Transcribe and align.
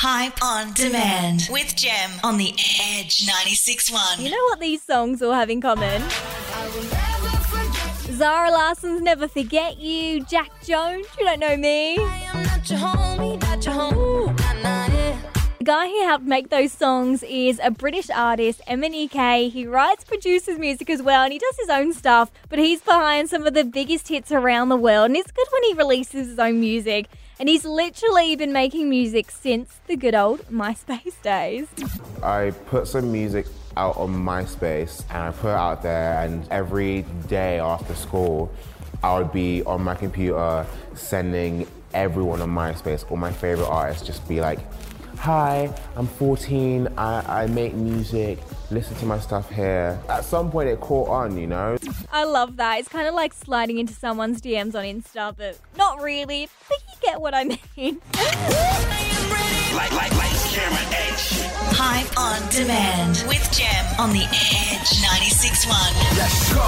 Hype 0.00 0.44
on 0.44 0.72
demand 0.74 1.48
with 1.50 1.74
Gem 1.74 2.12
on 2.22 2.36
the 2.38 2.54
Edge 2.80 3.26
96.1. 3.26 4.22
You 4.22 4.30
know 4.30 4.44
what 4.44 4.60
these 4.60 4.80
songs 4.80 5.20
all 5.20 5.32
have 5.32 5.50
in 5.50 5.60
common? 5.60 6.00
Zara 8.12 8.52
Larsson's 8.52 9.02
Never 9.02 9.26
Forget 9.26 9.80
You, 9.80 10.24
Jax 10.24 10.68
Jones, 10.68 11.04
You 11.18 11.24
Don't 11.24 11.40
Know 11.40 11.56
Me. 11.56 11.96
The 15.58 15.64
guy 15.64 15.88
who 15.88 16.04
helped 16.04 16.24
make 16.24 16.50
those 16.50 16.70
songs 16.70 17.24
is 17.24 17.60
a 17.60 17.72
British 17.72 18.08
artist, 18.08 18.62
MNEK. 18.68 19.50
He 19.50 19.66
writes, 19.66 20.04
produces 20.04 20.60
music 20.60 20.90
as 20.90 21.02
well, 21.02 21.24
and 21.24 21.32
he 21.32 21.40
does 21.40 21.56
his 21.58 21.70
own 21.70 21.92
stuff, 21.92 22.30
but 22.48 22.60
he's 22.60 22.80
behind 22.82 23.30
some 23.30 23.48
of 23.48 23.54
the 23.54 23.64
biggest 23.64 24.06
hits 24.06 24.30
around 24.30 24.68
the 24.68 24.76
world, 24.76 25.06
and 25.06 25.16
it's 25.16 25.32
good 25.32 25.48
when 25.50 25.64
he 25.64 25.74
releases 25.74 26.28
his 26.28 26.38
own 26.38 26.60
music. 26.60 27.08
And 27.40 27.48
he's 27.48 27.64
literally 27.64 28.34
been 28.34 28.52
making 28.52 28.90
music 28.90 29.30
since 29.30 29.78
the 29.86 29.96
good 29.96 30.14
old 30.14 30.40
MySpace 30.48 31.20
days. 31.22 31.68
I 32.22 32.50
put 32.66 32.88
some 32.88 33.12
music 33.12 33.46
out 33.76 33.96
on 33.96 34.12
MySpace 34.12 35.04
and 35.10 35.18
I 35.18 35.30
put 35.30 35.50
it 35.50 35.54
out 35.54 35.82
there, 35.82 36.20
and 36.24 36.46
every 36.50 37.02
day 37.28 37.60
after 37.60 37.94
school, 37.94 38.52
I 39.04 39.16
would 39.18 39.32
be 39.32 39.62
on 39.62 39.82
my 39.82 39.94
computer 39.94 40.66
sending 40.94 41.68
everyone 41.94 42.42
on 42.42 42.50
MySpace, 42.50 43.08
all 43.08 43.16
my 43.16 43.32
favorite 43.32 43.68
artists, 43.68 44.04
just 44.04 44.26
be 44.28 44.40
like, 44.40 44.58
Hi, 45.18 45.72
I'm 45.96 46.06
14, 46.06 46.88
I, 46.96 47.42
I 47.42 47.46
make 47.46 47.74
music, 47.74 48.38
listen 48.70 48.94
to 48.96 49.06
my 49.06 49.18
stuff 49.18 49.50
here. 49.50 49.98
At 50.08 50.24
some 50.24 50.48
point, 50.48 50.68
it 50.68 50.80
caught 50.80 51.08
on, 51.08 51.36
you 51.36 51.48
know? 51.48 51.76
I 52.12 52.22
love 52.22 52.56
that. 52.56 52.78
It's 52.78 52.88
kind 52.88 53.08
of 53.08 53.14
like 53.14 53.32
sliding 53.32 53.78
into 53.78 53.92
someone's 53.92 54.40
DMs 54.40 54.76
on 54.76 54.84
Insta, 54.84 55.36
but 55.36 55.58
not 55.76 56.00
really. 56.02 56.48
But 56.68 56.78
get 57.00 57.20
what 57.20 57.34
I 57.34 57.44
mean. 57.44 58.00
Like, 59.74 59.92
like, 59.92 60.12
lights, 60.16 60.54
camera, 60.54 60.78
Edge. 60.90 61.42
Hype 61.76 62.18
on 62.18 62.48
demand 62.50 63.24
with 63.28 63.50
Gem 63.56 63.86
on 63.98 64.10
the 64.10 64.24
Edge 64.24 65.02
96.1. 65.02 66.18
Let's 66.18 66.52
go. 66.52 66.60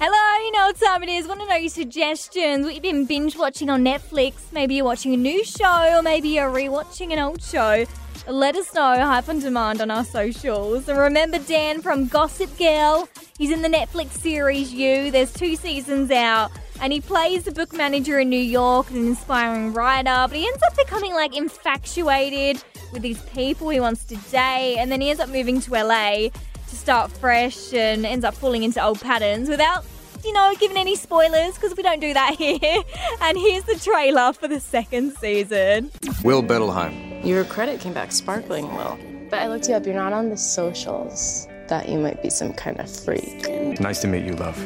Hello, 0.00 0.44
you 0.44 0.52
know 0.52 0.66
what 0.66 0.76
time 0.76 1.02
it 1.02 1.08
is. 1.08 1.26
Want 1.26 1.40
to 1.40 1.46
know 1.46 1.56
your 1.56 1.70
suggestions? 1.70 2.64
What 2.64 2.74
you've 2.74 2.82
been 2.82 3.06
binge 3.06 3.36
watching 3.36 3.70
on 3.70 3.82
Netflix? 3.84 4.52
Maybe 4.52 4.74
you're 4.76 4.84
watching 4.84 5.14
a 5.14 5.16
new 5.16 5.44
show, 5.44 5.98
or 5.98 6.02
maybe 6.02 6.28
you're 6.28 6.50
rewatching 6.50 7.12
an 7.12 7.18
old 7.18 7.42
show. 7.42 7.84
Let 8.28 8.54
us 8.54 8.72
know, 8.74 9.04
Hype 9.04 9.28
on 9.28 9.40
Demand 9.40 9.80
on 9.80 9.90
our 9.90 10.04
socials. 10.04 10.88
And 10.88 10.98
remember 10.98 11.38
Dan 11.40 11.82
from 11.82 12.06
Gossip 12.06 12.56
Girl? 12.56 13.08
He's 13.36 13.50
in 13.50 13.62
the 13.62 13.68
Netflix 13.68 14.10
series 14.10 14.72
You. 14.72 15.10
There's 15.10 15.32
two 15.32 15.56
seasons 15.56 16.12
out. 16.12 16.52
And 16.82 16.92
he 16.92 17.00
plays 17.00 17.44
the 17.44 17.52
book 17.52 17.72
manager 17.72 18.18
in 18.18 18.28
New 18.28 18.36
York, 18.36 18.90
and 18.90 18.98
an 18.98 19.06
inspiring 19.06 19.72
writer, 19.72 20.26
but 20.28 20.32
he 20.32 20.44
ends 20.44 20.60
up 20.66 20.76
becoming 20.76 21.14
like 21.14 21.36
infatuated 21.36 22.62
with 22.92 23.02
these 23.02 23.22
people 23.26 23.68
he 23.68 23.78
wants 23.78 24.04
to 24.06 24.16
date, 24.32 24.78
and 24.78 24.90
then 24.90 25.00
he 25.00 25.10
ends 25.10 25.22
up 25.22 25.28
moving 25.28 25.60
to 25.60 25.70
LA 25.70 26.28
to 26.72 26.76
start 26.76 27.12
fresh 27.12 27.72
and 27.72 28.04
ends 28.04 28.24
up 28.24 28.34
falling 28.34 28.64
into 28.64 28.84
old 28.84 29.00
patterns 29.00 29.48
without, 29.48 29.84
you 30.24 30.32
know, 30.32 30.52
giving 30.58 30.76
any 30.76 30.96
spoilers 30.96 31.54
because 31.54 31.76
we 31.76 31.84
don't 31.84 32.00
do 32.00 32.12
that 32.14 32.34
here. 32.38 32.82
And 33.20 33.38
here's 33.38 33.62
the 33.62 33.76
trailer 33.76 34.32
for 34.32 34.48
the 34.48 34.58
second 34.58 35.12
season. 35.18 35.88
Will 36.24 36.42
Bettelheim. 36.42 37.24
Your 37.24 37.44
credit 37.44 37.78
came 37.78 37.92
back 37.92 38.10
sparkling, 38.10 38.74
Will. 38.74 38.98
But 39.30 39.38
I 39.38 39.46
looked 39.46 39.68
you 39.68 39.74
up. 39.76 39.86
You're 39.86 39.94
not 39.94 40.12
on 40.12 40.30
the 40.30 40.36
socials. 40.36 41.46
Thought 41.68 41.88
you 41.88 41.98
might 41.98 42.20
be 42.22 42.28
some 42.28 42.52
kind 42.52 42.80
of 42.80 42.90
freak. 42.90 43.48
Nice 43.78 44.00
to 44.00 44.08
meet 44.08 44.24
you, 44.24 44.34
love. 44.34 44.58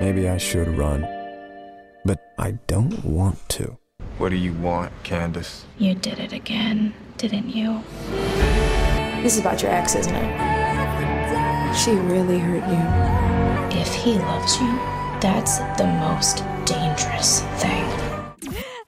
Maybe 0.00 0.30
I 0.30 0.38
should 0.38 0.66
run, 0.78 1.02
but 2.06 2.18
I 2.38 2.52
don't 2.66 3.04
want 3.04 3.46
to. 3.50 3.76
What 4.16 4.30
do 4.30 4.36
you 4.36 4.54
want, 4.54 4.92
Candace? 5.02 5.66
You 5.76 5.94
did 5.94 6.18
it 6.18 6.32
again, 6.32 6.94
didn't 7.18 7.50
you? 7.50 7.82
This 9.22 9.34
is 9.34 9.40
about 9.40 9.60
your 9.60 9.70
ex, 9.70 9.94
isn't 9.94 10.14
it? 10.14 11.76
She 11.76 11.90
really 11.90 12.38
hurt 12.38 12.66
you. 12.66 13.78
If 13.78 13.92
he 13.92 14.14
loves 14.14 14.58
you, 14.58 14.72
that's 15.20 15.58
the 15.76 15.86
most 16.00 16.44
dangerous 16.64 17.42
thing. 17.60 17.84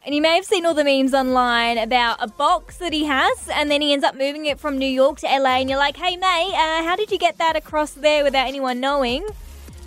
And 0.07 0.15
you 0.15 0.23
may 0.23 0.35
have 0.35 0.47
seen 0.47 0.65
all 0.65 0.73
the 0.73 0.83
memes 0.83 1.13
online 1.13 1.77
about 1.77 2.17
a 2.21 2.27
box 2.27 2.79
that 2.79 2.95
he 2.95 3.05
has, 3.05 3.51
and 3.53 3.71
then 3.71 3.83
he 3.83 3.93
ends 3.93 4.03
up 4.03 4.17
moving 4.17 4.47
it 4.47 4.59
from 4.59 4.79
New 4.79 4.87
York 4.89 5.19
to 5.19 5.27
LA. 5.27 5.61
And 5.61 5.69
you're 5.69 5.79
like, 5.79 5.99
hey, 5.99 6.17
mate, 6.17 6.55
uh, 6.55 6.83
how 6.85 6.97
did 6.97 7.11
you 7.11 7.19
get 7.19 7.37
that 7.37 7.55
across 7.55 7.91
there 7.91 8.25
without 8.25 8.49
anyone 8.49 8.81
knowing? 8.81 9.29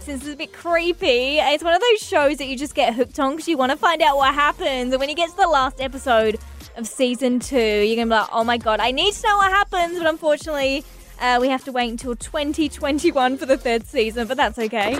Since 0.05 0.23
it's 0.23 0.33
a 0.35 0.37
bit 0.37 0.53
creepy, 0.53 1.39
it's 1.39 1.63
one 1.63 1.73
of 1.73 1.81
those 1.81 1.99
shows 1.99 2.37
that 2.37 2.45
you 2.45 2.55
just 2.55 2.75
get 2.75 2.93
hooked 2.93 3.19
on 3.19 3.31
because 3.31 3.47
you 3.47 3.57
want 3.57 3.71
to 3.71 3.77
find 3.77 4.03
out 4.03 4.17
what 4.17 4.35
happens. 4.35 4.93
And 4.93 4.99
when 4.99 5.09
you 5.09 5.15
get 5.15 5.31
to 5.31 5.35
the 5.35 5.47
last 5.47 5.81
episode 5.81 6.37
of 6.77 6.85
season 6.85 7.39
two, 7.39 7.57
you're 7.57 7.95
going 7.95 8.09
to 8.09 8.13
be 8.13 8.19
like, 8.19 8.29
oh 8.31 8.43
my 8.43 8.57
God, 8.57 8.79
I 8.79 8.91
need 8.91 9.15
to 9.15 9.27
know 9.27 9.37
what 9.37 9.51
happens. 9.51 9.97
But 9.97 10.05
unfortunately, 10.05 10.83
uh, 11.19 11.39
we 11.41 11.49
have 11.49 11.63
to 11.63 11.71
wait 11.71 11.89
until 11.89 12.15
2021 12.15 13.37
for 13.37 13.47
the 13.47 13.57
third 13.57 13.87
season, 13.87 14.27
but 14.27 14.37
that's 14.37 14.59
okay. 14.59 14.99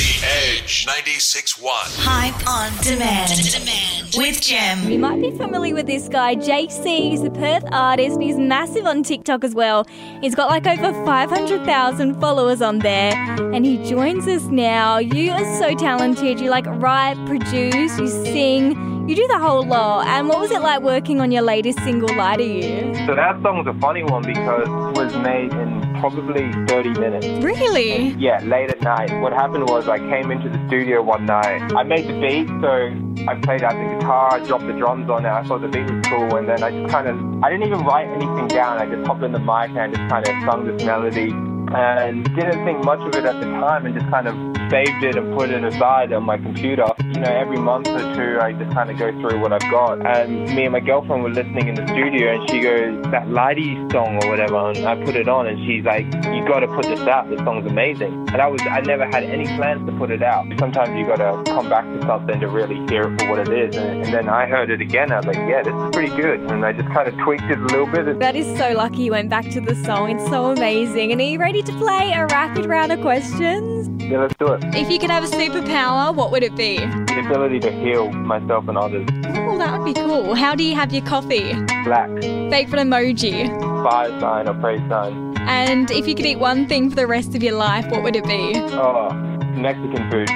The 0.00 0.26
Edge 0.26 0.86
96.1. 0.86 1.62
Hype 1.98 2.48
on 2.48 2.72
demand. 2.82 3.32
demand 3.52 4.14
with 4.16 4.40
Gem. 4.40 4.90
You 4.90 4.98
might 4.98 5.20
be 5.20 5.30
familiar 5.30 5.74
with 5.74 5.86
this 5.86 6.08
guy, 6.08 6.36
JC. 6.36 7.10
He's 7.10 7.22
a 7.22 7.28
Perth 7.28 7.64
artist 7.70 8.14
and 8.14 8.22
he's 8.22 8.38
massive 8.38 8.86
on 8.86 9.02
TikTok 9.02 9.44
as 9.44 9.54
well. 9.54 9.86
He's 10.22 10.34
got 10.34 10.48
like 10.48 10.66
over 10.66 10.94
500,000 11.04 12.18
followers 12.18 12.62
on 12.62 12.78
there 12.78 13.12
and 13.52 13.66
he 13.66 13.76
joins 13.84 14.26
us 14.26 14.44
now. 14.44 14.96
You 14.96 15.32
are 15.32 15.58
so 15.58 15.74
talented. 15.74 16.40
You 16.40 16.48
like 16.48 16.64
write, 16.64 17.22
produce, 17.26 17.98
you 17.98 18.08
sing, 18.08 18.99
you 19.06 19.16
do 19.16 19.26
the 19.28 19.38
whole 19.38 19.64
lot. 19.66 20.06
And 20.06 20.28
what 20.28 20.40
was 20.40 20.50
it 20.50 20.60
like 20.60 20.82
working 20.82 21.20
on 21.20 21.32
your 21.32 21.42
latest 21.42 21.78
single, 21.80 22.14
Lie 22.14 22.36
to 22.36 22.44
You? 22.44 22.94
So 23.06 23.14
that 23.14 23.40
song's 23.42 23.66
a 23.66 23.74
funny 23.80 24.02
one 24.02 24.22
because 24.22 24.68
it 24.68 24.98
was 24.98 25.14
made 25.16 25.52
in 25.52 25.80
probably 26.00 26.50
30 26.66 26.90
minutes. 27.00 27.26
Really? 27.44 28.10
Yeah, 28.18 28.40
late 28.44 28.70
at 28.70 28.80
night. 28.82 29.12
What 29.20 29.32
happened 29.32 29.68
was 29.68 29.88
I 29.88 29.98
came 29.98 30.30
into 30.30 30.48
the 30.48 30.64
studio 30.68 31.02
one 31.02 31.26
night. 31.26 31.72
I 31.74 31.82
made 31.82 32.06
the 32.06 32.18
beat, 32.20 32.48
so 32.60 33.26
I 33.28 33.34
played 33.40 33.62
out 33.62 33.74
the 33.74 33.96
guitar, 33.96 34.34
I 34.34 34.44
dropped 34.44 34.66
the 34.66 34.72
drums 34.72 35.10
on 35.10 35.24
it. 35.24 35.28
I 35.28 35.42
thought 35.44 35.60
the 35.60 35.68
beat 35.68 35.90
was 35.90 36.06
cool, 36.06 36.36
and 36.36 36.48
then 36.48 36.62
I 36.62 36.70
just 36.70 36.90
kind 36.90 37.08
of, 37.08 37.44
I 37.44 37.50
didn't 37.50 37.66
even 37.66 37.84
write 37.84 38.08
anything 38.08 38.48
down. 38.48 38.78
I 38.78 38.86
just 38.86 39.06
hopped 39.06 39.22
in 39.22 39.32
the 39.32 39.38
mic 39.38 39.70
and 39.70 39.78
I 39.78 39.88
just 39.88 40.08
kind 40.10 40.26
of 40.26 40.50
sung 40.50 40.66
this 40.66 40.84
melody 40.84 41.30
and 41.72 42.24
didn't 42.34 42.64
think 42.64 42.84
much 42.84 43.00
of 43.00 43.14
it 43.14 43.24
at 43.24 43.40
the 43.40 43.46
time 43.46 43.86
and 43.86 43.94
just 43.94 44.10
kind 44.10 44.26
of 44.26 44.34
saved 44.70 45.02
it 45.02 45.16
and 45.16 45.36
put 45.36 45.50
it 45.50 45.64
aside 45.64 46.12
on 46.12 46.24
my 46.24 46.36
computer. 46.38 46.86
You 47.00 47.20
know, 47.20 47.32
every 47.32 47.58
month 47.58 47.88
or 47.88 47.98
two, 48.14 48.38
I 48.40 48.52
just 48.52 48.72
kind 48.72 48.90
of 48.90 48.98
go 48.98 49.10
through 49.20 49.40
what 49.40 49.52
I've 49.52 49.70
got. 49.70 50.06
And 50.06 50.46
me 50.54 50.64
and 50.64 50.72
my 50.72 50.80
girlfriend 50.80 51.22
were 51.22 51.30
listening 51.30 51.68
in 51.68 51.74
the 51.74 51.86
studio, 51.88 52.34
and 52.34 52.50
she 52.50 52.60
goes, 52.60 53.02
"That 53.10 53.26
Lighty 53.26 53.90
song 53.92 54.22
or 54.22 54.30
whatever," 54.30 54.70
and 54.70 54.86
I 54.86 54.94
put 55.04 55.16
it 55.16 55.28
on, 55.28 55.46
and 55.46 55.58
she's 55.66 55.84
like, 55.84 56.06
"You 56.32 56.46
got 56.46 56.60
to 56.60 56.68
put 56.68 56.84
this 56.84 57.00
out. 57.00 57.28
This 57.28 57.40
song's 57.40 57.66
amazing." 57.66 58.28
And 58.32 58.40
I 58.40 58.46
was, 58.46 58.60
I 58.62 58.80
never 58.80 59.06
had 59.06 59.24
any 59.24 59.46
plans 59.56 59.84
to 59.86 59.92
put 59.98 60.10
it 60.10 60.22
out. 60.22 60.46
Sometimes 60.58 60.90
you 60.96 61.04
got 61.04 61.16
to 61.16 61.50
come 61.50 61.68
back 61.68 61.84
to 61.84 62.06
something 62.06 62.38
to 62.40 62.48
really 62.48 62.78
hear 62.88 63.12
it 63.12 63.20
for 63.20 63.30
what 63.30 63.40
it 63.40 63.52
is. 63.52 63.76
And, 63.76 64.04
and 64.04 64.14
then 64.14 64.28
I 64.28 64.46
heard 64.46 64.70
it 64.70 64.80
again. 64.80 65.10
I 65.12 65.16
was 65.16 65.26
like, 65.26 65.36
"Yeah, 65.36 65.62
this 65.62 65.74
is 65.74 65.90
pretty 65.90 66.14
good," 66.16 66.40
and 66.50 66.64
I 66.64 66.72
just 66.72 66.88
kind 66.88 67.08
of 67.08 67.18
tweaked 67.18 67.44
it 67.44 67.58
a 67.58 67.62
little 67.62 67.86
bit. 67.86 68.18
That 68.20 68.36
is 68.36 68.46
so 68.56 68.72
lucky 68.72 69.02
you 69.02 69.12
went 69.12 69.28
back 69.28 69.48
to 69.50 69.60
the 69.60 69.74
song. 69.84 70.10
It's 70.10 70.28
so 70.30 70.46
amazing. 70.52 71.12
And 71.12 71.20
are 71.20 71.24
you 71.24 71.38
ready 71.38 71.62
to 71.62 71.72
play 71.72 72.12
a 72.12 72.26
rapid 72.26 72.66
round 72.66 72.92
of 72.92 73.00
questions? 73.00 73.88
Yeah, 74.02 74.22
let's 74.22 74.34
do 74.36 74.52
it. 74.54 74.59
If 74.72 74.90
you 74.90 74.98
could 74.98 75.10
have 75.10 75.24
a 75.24 75.26
superpower, 75.26 76.14
what 76.14 76.30
would 76.30 76.42
it 76.42 76.54
be? 76.56 76.76
The 76.78 77.22
ability 77.26 77.60
to 77.60 77.72
heal 77.72 78.10
myself 78.12 78.68
and 78.68 78.78
others. 78.78 79.06
Oh, 79.26 79.58
that 79.58 79.78
would 79.78 79.84
be 79.84 79.94
cool. 79.94 80.34
How 80.34 80.54
do 80.54 80.62
you 80.64 80.74
have 80.74 80.92
your 80.92 81.04
coffee? 81.04 81.52
Black, 81.84 82.08
Favorite 82.20 82.80
emoji? 82.80 83.48
fire 83.82 84.20
sign 84.20 84.48
or 84.48 84.54
praise 84.60 84.80
sign. 84.88 85.34
And 85.40 85.90
if 85.90 86.06
you 86.06 86.14
could 86.14 86.26
eat 86.26 86.38
one 86.38 86.66
thing 86.68 86.90
for 86.90 86.96
the 86.96 87.06
rest 87.06 87.34
of 87.34 87.42
your 87.42 87.54
life, 87.54 87.90
what 87.90 88.02
would 88.02 88.14
it 88.14 88.24
be? 88.24 88.52
Oh, 88.56 89.10
Mexican 89.56 90.10
food. 90.10 90.28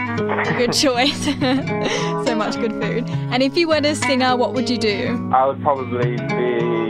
Good 0.57 0.73
choice. 0.85 1.25
so 2.27 2.35
much 2.35 2.57
good 2.57 2.73
food. 2.83 3.09
And 3.31 3.43
if 3.43 3.57
you 3.57 3.69
weren't 3.69 3.87
a 3.87 3.95
singer, 3.95 4.37
what 4.37 4.55
would 4.55 4.69
you 4.71 4.79
do? 4.79 5.31
I 5.33 5.47
would 5.47 5.61
probably 5.63 6.17
be 6.17 6.84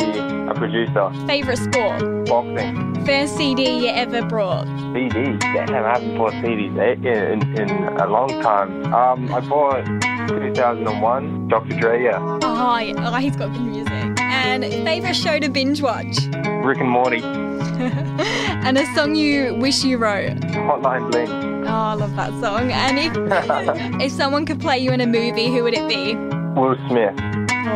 a 0.49 0.55
producer. 0.55 1.11
Favorite 1.27 1.59
sport? 1.59 2.27
Boxing. 2.27 3.05
First 3.05 3.37
CD 3.37 3.87
you 3.87 3.89
ever 3.89 4.23
brought? 4.27 4.67
CD. 4.95 5.37
Damn, 5.39 5.75
I 5.75 5.93
haven't 5.95 6.17
bought 6.17 6.33
CDs 6.35 6.79
eh? 6.79 7.33
in, 7.33 7.43
in, 7.59 7.71
in 7.71 7.71
a 8.01 8.07
long 8.07 8.29
time. 8.41 8.93
Um, 8.93 9.33
I 9.35 9.41
bought 9.41 9.85
2001, 10.29 11.49
Dr. 11.49 11.79
Dre, 11.79 12.05
yeah. 12.05 12.19
Oh, 12.43 12.79
yeah. 12.79 12.95
oh, 12.99 13.17
he's 13.17 13.37
got 13.37 13.53
good 13.53 13.63
music. 13.63 14.21
And 14.21 14.65
favorite 14.65 15.15
show 15.15 15.39
to 15.39 15.49
binge 15.49 15.83
watch? 15.83 16.17
Rick 16.65 16.79
and 16.79 16.89
Morty, 16.89 17.23
and 17.25 18.79
a 18.79 18.87
song 18.95 19.15
you 19.15 19.55
wish 19.57 19.85
you 19.85 19.99
wrote? 19.99 20.37
Hotline 20.41 21.11
Bling, 21.11 21.29
Oh, 21.67 21.69
I 21.69 21.95
love 21.95 22.15
that 22.17 22.31
song. 22.41 22.71
And 22.73 22.99
if 22.99 24.01
if 24.01 24.13
someone 24.13 24.47
could 24.47 24.61
play 24.61 24.79
you 24.79 24.93
in 24.93 25.01
a 25.01 25.07
movie, 25.07 25.47
who 25.49 25.63
would 25.65 25.75
it 25.75 25.89
be? 25.89 26.15
Will 26.59 26.77
Smith, 26.89 27.15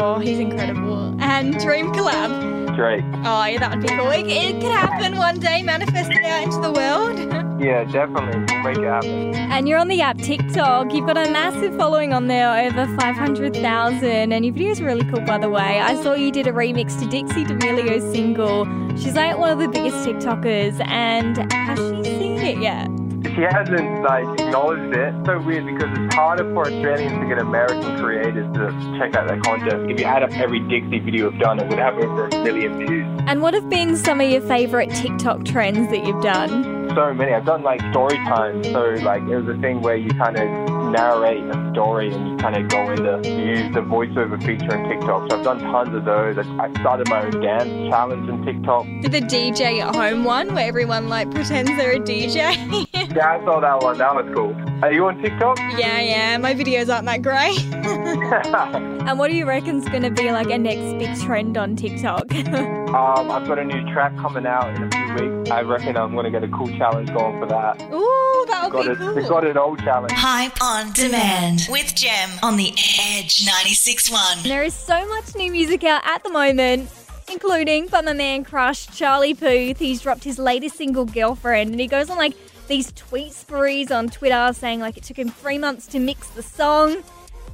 Oh, 0.01 0.19
he's 0.19 0.39
incredible. 0.39 1.15
And 1.21 1.59
dream 1.59 1.93
collab. 1.93 2.77
Drake. 2.77 3.05
Oh, 3.25 3.45
yeah, 3.45 3.59
that 3.59 3.71
would 3.71 3.83
be 3.83 3.89
cool. 3.89 4.11
It, 4.11 4.27
it 4.29 4.61
could 4.61 4.71
happen 4.71 5.17
one 5.17 5.41
day. 5.41 5.63
Manifest 5.63 6.11
it 6.11 6.25
out 6.25 6.45
into 6.45 6.61
the 6.61 6.73
world. 6.73 7.45
Yeah, 7.59 7.83
definitely. 7.83 8.39
Make 8.63 8.79
it 8.79 8.85
happen. 8.85 9.35
And 9.35 9.69
you're 9.69 9.81
on 9.81 9.89
the 9.89 10.01
app 10.01 10.17
TikTok. 10.19 10.93
You've 10.93 11.07
got 11.07 11.17
a 11.19 11.29
massive 11.29 11.77
following 11.77 12.13
on 12.13 12.29
there, 12.29 12.49
over 12.67 12.87
500,000. 12.97 14.33
And 14.33 14.45
your 14.45 14.55
video's 14.55 14.81
are 14.81 14.85
really 14.85 15.05
cool, 15.11 15.23
by 15.23 15.39
the 15.39 15.51
way. 15.51 15.81
I 15.81 16.01
saw 16.01 16.15
you 16.15 16.31
did 16.31 16.47
a 16.47 16.53
remix 16.53 17.01
to 17.01 17.09
Dixie 17.09 17.43
D'Amelio's 17.45 18.09
single. 18.13 18.65
She's 18.97 19.17
like 19.17 19.37
one 19.39 19.51
of 19.51 19.59
the 19.59 19.67
biggest 19.67 20.07
TikTokers. 20.07 20.81
And 20.87 21.53
has 21.53 21.79
she 21.81 22.05
seen 22.05 22.39
it 22.39 22.59
yet? 22.59 22.89
She 23.25 23.43
hasn't 23.43 24.03
like 24.03 24.41
acknowledged 24.41 24.97
it. 24.97 25.15
It's 25.15 25.27
so 25.27 25.41
weird 25.41 25.67
because 25.67 25.99
it's 25.99 26.15
harder 26.15 26.45
for 26.55 26.67
Australians 26.67 27.21
to 27.21 27.27
get 27.27 27.39
American 27.39 27.99
creators 27.99 28.47
to 28.55 28.99
check 28.99 29.15
out 29.17 29.27
their 29.27 29.41
content. 29.41 29.91
If 29.91 29.99
you 30.01 30.07
add 30.07 30.23
up 30.23 30.33
every 30.33 30.61
Dixie 30.61 31.01
video 31.01 31.31
we've 31.31 31.41
done, 31.41 31.59
it 31.59 31.69
would 31.69 31.79
have 31.79 31.97
over 31.99 32.29
a 32.29 32.45
million 32.45 32.79
views. 32.79 33.07
And 33.27 33.43
what 33.43 33.55
have 33.55 33.69
been 33.69 33.97
some 33.97 34.21
of 34.21 34.31
your 34.31 34.41
favourite 34.41 34.91
TikTok 34.95 35.45
trends 35.45 35.91
that 35.91 36.07
you've 36.07 36.23
done? 36.23 36.89
So 36.95 37.13
many. 37.13 37.33
I've 37.33 37.45
done 37.45 37.63
like 37.63 37.81
story 37.91 38.17
time. 38.17 38.63
So 38.65 38.91
like 39.03 39.23
it 39.23 39.37
was 39.37 39.57
a 39.57 39.61
thing 39.61 39.83
where 39.83 39.97
you 39.97 40.11
kind 40.11 40.37
of 40.37 40.93
narrate 40.93 41.45
a 41.45 41.71
story 41.73 42.13
and 42.13 42.31
you 42.31 42.37
kind 42.39 42.57
of 42.57 42.69
go 42.69 42.91
into 42.91 43.29
use 43.29 43.75
the 43.75 43.81
voiceover 43.81 44.39
feature 44.39 44.75
in 44.75 44.89
TikTok. 44.89 45.31
So 45.31 45.39
I've 45.39 45.45
done 45.45 45.61
tons 45.61 45.95
of 45.95 46.05
those. 46.05 46.39
I 46.39 46.43
I 46.59 46.81
started 46.81 47.09
my 47.09 47.25
own 47.25 47.41
dance 47.41 47.91
challenge 47.91 48.29
in 48.29 48.45
TikTok. 48.45 48.87
Did 49.03 49.13
the 49.13 49.21
DJ 49.21 49.81
at 49.81 49.95
home 49.95 50.25
one 50.25 50.55
where 50.55 50.67
everyone 50.67 51.09
like 51.09 51.31
pretends 51.31 51.71
they're 51.77 51.93
a 51.93 52.01
DJ? 52.01 52.87
Yeah, 53.19 53.33
I 53.33 53.45
saw 53.45 53.59
that 53.59 53.83
one. 53.83 53.99
That 53.99 54.15
was 54.15 54.33
cool. 54.33 54.55
Are 54.81 54.93
you 54.93 55.05
on 55.07 55.21
TikTok? 55.21 55.59
yeah, 55.77 55.99
yeah. 55.99 56.37
My 56.39 56.55
videos 56.55 56.89
aren't 56.89 57.07
that 57.07 57.21
great. 57.21 57.59
and 59.09 59.19
what 59.19 59.29
do 59.29 59.35
you 59.37 59.45
reckon's 59.45 59.89
going 59.89 60.05
to 60.05 60.11
be 60.13 60.31
like 60.31 60.49
a 60.51 60.57
next 60.57 61.05
big 61.05 61.19
trend 61.27 61.59
on 61.59 61.75
TikTok? 61.75 62.33
Um, 62.33 63.29
I've 63.29 63.49
got 63.49 63.59
a 63.59 63.65
new 63.65 63.93
track 63.93 64.17
coming 64.19 64.47
out 64.47 64.73
in 64.73 64.85
a 64.85 64.91
few 64.93 65.15
weeks. 65.15 65.51
I 65.51 65.63
reckon 65.63 65.97
I'm 65.97 66.13
going 66.13 66.27
to 66.27 66.31
get 66.31 66.45
a 66.45 66.49
cool 66.57 66.69
challenge 66.79 67.13
going 67.13 67.41
for 67.41 67.47
that. 67.47 67.83
Ooh, 67.93 68.45
that'll 68.47 68.71
Got 68.71 68.85
be 68.87 68.93
it. 68.93 68.99
cool. 68.99 69.29
Got 69.29 69.45
it 69.47 69.57
all 69.57 69.77
challenge. 69.79 70.13
Hype 70.13 70.63
on 70.63 70.93
demand 70.93 71.67
with 71.69 71.97
Gem 71.97 72.31
on 72.45 72.57
the 72.57 72.73
Edge 73.01 73.45
96.1. 73.47 74.45
There 74.45 74.63
is 74.63 74.75
so 74.75 75.09
much 75.09 75.35
new 75.35 75.51
music 75.51 75.83
out 75.83 76.03
at 76.07 76.23
the 76.23 76.31
moment, 76.31 76.89
including 77.29 77.89
by 77.89 78.01
my 78.01 78.13
man 78.13 78.45
crush 78.45 78.87
Charlie 78.97 79.35
Puth. 79.35 79.81
He's 79.81 80.03
dropped 80.03 80.23
his 80.23 80.39
latest 80.39 80.77
single, 80.77 81.05
Girlfriend, 81.05 81.73
and 81.73 81.81
he 81.81 81.89
goes 81.89 82.11
on 82.11 82.17
like 82.17 82.37
these 82.69 82.93
tweet 82.93 83.33
sprees 83.33 83.91
on 83.91 84.09
Twitter 84.09 84.51
saying 84.53 84.81
like 84.81 84.97
it 84.97 85.03
took 85.03 85.19
him 85.19 85.31
three 85.31 85.59
months 85.59 85.87
to 85.89 85.99
mix 85.99 86.29
the 86.29 86.43
song. 86.43 87.03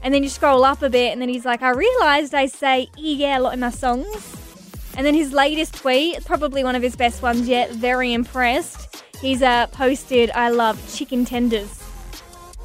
And 0.03 0.13
then 0.13 0.23
you 0.23 0.29
scroll 0.29 0.65
up 0.65 0.83
a 0.83 0.91
bit, 0.91 1.13
and 1.13 1.23
then 1.23 1.31
he's 1.31 1.47
like, 1.47 1.63
I 1.63 1.71
realized 1.71 2.35
I 2.35 2.45
say 2.45 2.91
yeah 2.95 3.39
a 3.39 3.41
lot 3.41 3.55
in 3.55 3.61
my 3.61 3.71
songs. 3.71 4.37
And 4.97 5.07
then 5.07 5.15
his 5.15 5.33
latest 5.33 5.77
tweet, 5.77 6.23
probably 6.27 6.63
one 6.63 6.77
of 6.77 6.83
his 6.83 6.95
best 6.95 7.23
ones 7.23 7.49
yet, 7.49 7.71
very 7.71 8.13
impressed. 8.13 9.03
He's 9.21 9.41
uh, 9.41 9.67
posted, 9.69 10.31
I 10.33 10.51
love 10.51 10.79
chicken 10.95 11.25
tenders. 11.25 11.81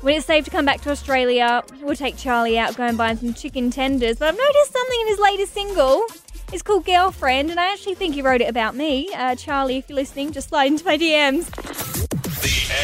When 0.01 0.15
it's 0.15 0.25
safe 0.25 0.45
to 0.45 0.51
come 0.51 0.65
back 0.65 0.81
to 0.81 0.91
Australia, 0.91 1.63
we'll 1.81 1.95
take 1.95 2.17
Charlie 2.17 2.59
out, 2.59 2.75
go 2.75 2.83
and 2.83 2.97
buy 2.97 3.15
some 3.15 3.33
chicken 3.33 3.71
tenders. 3.71 4.17
But 4.17 4.29
I've 4.29 4.37
noticed 4.37 4.73
something 4.73 5.01
in 5.01 5.07
his 5.07 5.19
latest 5.19 5.53
single. 5.53 6.05
It's 6.51 6.61
called 6.61 6.85
Girlfriend, 6.85 7.51
and 7.51 7.59
I 7.59 7.71
actually 7.71 7.95
think 7.95 8.15
he 8.15 8.21
wrote 8.21 8.41
it 8.41 8.49
about 8.49 8.75
me. 8.75 9.09
Uh, 9.13 9.35
Charlie, 9.35 9.77
if 9.77 9.89
you're 9.89 9.95
listening, 9.95 10.31
just 10.31 10.49
slide 10.49 10.65
into 10.65 10.83
my 10.85 10.97
DMs. 10.97 11.47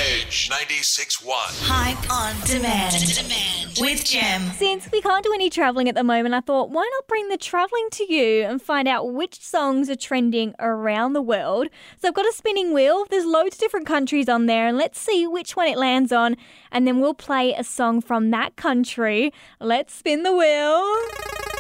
The 0.06 0.12
Edge 0.12 0.50
96.1. 0.50 1.26
Hype 1.68 2.12
on 2.12 2.36
demand. 2.46 2.94
demand 3.08 3.78
with 3.80 4.06
Gem. 4.06 4.52
Since 4.52 4.92
we 4.92 5.02
can't 5.02 5.24
do 5.24 5.34
any 5.34 5.50
travelling 5.50 5.90
at 5.90 5.96
the 5.96 6.04
moment, 6.04 6.36
I 6.36 6.42
thought, 6.42 6.70
why 6.70 6.88
not 6.94 7.08
bring 7.08 7.30
the 7.30 7.38
travelling 7.38 7.88
to 7.94 8.14
you 8.14 8.44
and 8.44 8.62
find 8.62 8.88
out 8.88 9.14
which 9.14 9.42
songs 9.42 9.90
are 9.90 9.96
trending 9.96 10.54
around 10.60 11.14
the 11.14 11.24
world? 11.24 11.70
So 11.98 12.10
I've 12.10 12.14
got 12.14 12.28
a 12.28 12.34
spinning 12.34 12.72
wheel. 12.72 13.06
There's 13.10 13.26
loads 13.26 13.56
of 13.56 13.60
different 13.62 13.88
countries 13.88 14.30
on 14.30 14.46
there, 14.46 14.68
and 14.68 14.78
let's 14.78 15.00
see 15.00 15.26
which 15.26 15.56
one 15.56 15.68
it 15.68 15.78
lands 15.78 16.12
on. 16.12 16.36
And 16.72 16.88
then 16.88 17.00
we'll 17.00 17.16
play 17.16 17.54
a 17.54 17.64
song 17.64 18.00
from 18.00 18.30
that 18.30 18.56
country. 18.58 19.34
Let's 19.60 19.96
spin 19.96 20.22
the 20.22 20.36
wheel. 20.36 21.55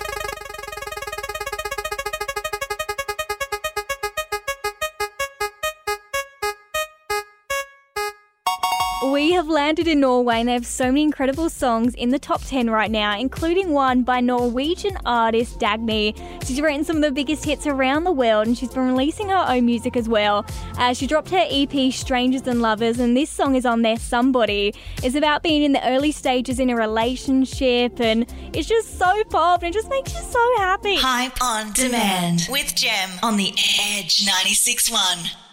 We 9.03 9.33
have 9.33 9.49
landed 9.49 9.87
in 9.87 9.99
Norway 9.99 10.39
and 10.39 10.47
they 10.47 10.53
have 10.53 10.65
so 10.65 10.85
many 10.85 11.03
incredible 11.03 11.49
songs 11.49 11.93
in 11.95 12.09
the 12.09 12.17
top 12.17 12.41
10 12.45 12.69
right 12.69 12.89
now, 12.89 13.19
including 13.19 13.71
one 13.71 14.03
by 14.03 14.21
Norwegian 14.21 14.97
artist 15.05 15.59
Dagny. 15.59 16.15
She's 16.45 16.61
written 16.61 16.85
some 16.85 16.95
of 16.97 17.01
the 17.01 17.11
biggest 17.11 17.43
hits 17.43 17.67
around 17.67 18.05
the 18.05 18.13
world 18.13 18.47
and 18.47 18.57
she's 18.57 18.73
been 18.73 18.87
releasing 18.87 19.29
her 19.29 19.45
own 19.49 19.65
music 19.65 19.97
as 19.97 20.07
well. 20.07 20.45
Uh, 20.77 20.93
she 20.93 21.07
dropped 21.07 21.29
her 21.29 21.45
EP 21.49 21.91
Strangers 21.91 22.47
and 22.47 22.61
Lovers 22.61 22.97
and 22.99 23.17
this 23.17 23.29
song 23.29 23.55
is 23.55 23.65
on 23.65 23.81
there, 23.81 23.97
Somebody. 23.97 24.73
It's 25.03 25.15
about 25.15 25.43
being 25.43 25.63
in 25.63 25.73
the 25.73 25.85
early 25.87 26.13
stages 26.13 26.57
in 26.59 26.69
a 26.69 26.75
relationship 26.75 27.99
and 27.99 28.25
it's 28.53 28.67
just 28.67 28.97
so 28.97 29.23
pop 29.25 29.61
and 29.61 29.75
it 29.75 29.77
just 29.77 29.89
makes 29.89 30.13
you 30.13 30.21
so 30.21 30.57
happy. 30.57 30.95
Hype 30.95 31.43
on 31.43 31.73
demand 31.73 32.47
with 32.49 32.73
Gem 32.75 33.09
on 33.21 33.35
the 33.35 33.51
Edge 33.51 34.25
96.1. 34.25 35.44